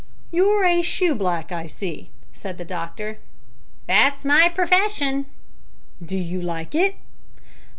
"You're 0.31 0.63
a 0.65 0.81
shoeblack, 0.81 1.51
I 1.51 1.67
see," 1.67 2.09
said 2.33 2.57
the 2.57 2.65
doctor. 2.65 3.19
"That's 3.85 4.25
my 4.25 4.49
purfession." 4.49 5.27
"Do 6.03 6.17
you 6.17 6.41
like 6.41 6.73
it?" 6.73 6.95